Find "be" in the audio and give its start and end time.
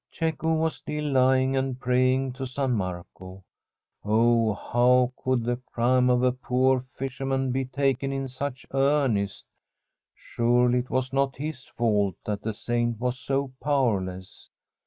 7.51-7.65